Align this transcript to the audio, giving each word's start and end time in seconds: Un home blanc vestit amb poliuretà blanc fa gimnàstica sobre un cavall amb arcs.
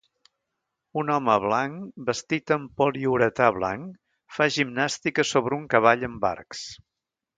Un 1.01 1.11
home 1.15 1.33
blanc 1.43 1.99
vestit 2.07 2.53
amb 2.55 2.71
poliuretà 2.83 3.49
blanc 3.59 4.01
fa 4.39 4.49
gimnàstica 4.57 5.27
sobre 5.33 5.61
un 5.63 5.69
cavall 5.75 6.09
amb 6.09 6.27
arcs. 6.33 6.65